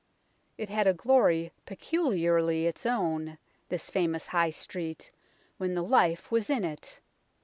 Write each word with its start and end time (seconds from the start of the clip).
It 0.57 0.69
had 0.69 0.87
a 0.87 0.95
glory 0.95 1.51
peculiarly 1.67 2.65
its 2.65 2.87
own, 2.87 3.37
this 3.69 3.91
famous 3.91 4.25
High 4.25 4.49
Street, 4.49 5.11
when 5.59 5.75
the 5.75 5.83
life 5.83 6.31
was 6.31 6.49
in 6.49 6.63
it. 6.63 6.99